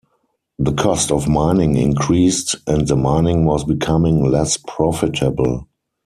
The 0.57 0.73
cost 0.73 1.11
of 1.11 1.27
mining 1.27 1.77
increased 1.77 2.55
and 2.65 2.87
the 2.87 2.95
mining 2.95 3.45
was 3.45 3.63
becoming 3.63 4.27
less 4.31 4.57
profitable. 4.57 5.67